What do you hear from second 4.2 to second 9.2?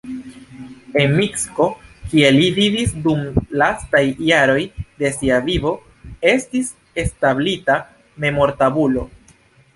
jaroj de sia vivo, estis establita memortabulo.